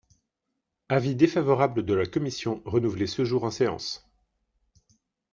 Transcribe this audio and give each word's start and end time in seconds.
Avis 0.89 1.13
défavorable 1.15 1.85
de 1.85 1.93
la 1.93 2.07
commission, 2.07 2.63
renouvelé 2.65 3.05
ce 3.05 3.23
jour 3.23 3.43
en 3.43 3.51
séance. 3.51 4.09